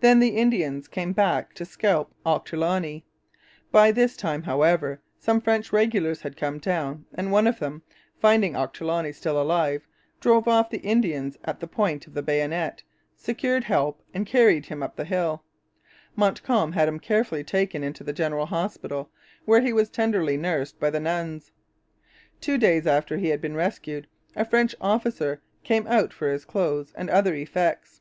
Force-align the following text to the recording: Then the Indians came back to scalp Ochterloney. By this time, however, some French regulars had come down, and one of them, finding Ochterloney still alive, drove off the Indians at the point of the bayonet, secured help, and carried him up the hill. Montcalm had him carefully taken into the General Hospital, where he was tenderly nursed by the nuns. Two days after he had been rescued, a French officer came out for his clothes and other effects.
Then 0.00 0.20
the 0.20 0.38
Indians 0.38 0.88
came 0.88 1.12
back 1.12 1.52
to 1.56 1.66
scalp 1.66 2.14
Ochterloney. 2.24 3.02
By 3.70 3.92
this 3.92 4.16
time, 4.16 4.44
however, 4.44 5.02
some 5.18 5.42
French 5.42 5.70
regulars 5.70 6.22
had 6.22 6.34
come 6.34 6.58
down, 6.58 7.04
and 7.14 7.30
one 7.30 7.46
of 7.46 7.58
them, 7.58 7.82
finding 8.18 8.54
Ochterloney 8.56 9.12
still 9.14 9.38
alive, 9.38 9.86
drove 10.18 10.48
off 10.48 10.70
the 10.70 10.80
Indians 10.80 11.36
at 11.44 11.60
the 11.60 11.66
point 11.66 12.06
of 12.06 12.14
the 12.14 12.22
bayonet, 12.22 12.82
secured 13.16 13.64
help, 13.64 14.02
and 14.14 14.24
carried 14.26 14.64
him 14.64 14.82
up 14.82 14.96
the 14.96 15.04
hill. 15.04 15.42
Montcalm 16.16 16.72
had 16.72 16.88
him 16.88 16.98
carefully 16.98 17.44
taken 17.44 17.84
into 17.84 18.02
the 18.02 18.14
General 18.14 18.46
Hospital, 18.46 19.10
where 19.44 19.60
he 19.60 19.74
was 19.74 19.90
tenderly 19.90 20.38
nursed 20.38 20.80
by 20.80 20.88
the 20.88 21.00
nuns. 21.00 21.52
Two 22.40 22.56
days 22.56 22.86
after 22.86 23.18
he 23.18 23.28
had 23.28 23.42
been 23.42 23.54
rescued, 23.56 24.06
a 24.34 24.46
French 24.46 24.74
officer 24.80 25.42
came 25.62 25.86
out 25.86 26.14
for 26.14 26.30
his 26.32 26.46
clothes 26.46 26.94
and 26.96 27.10
other 27.10 27.34
effects. 27.34 28.00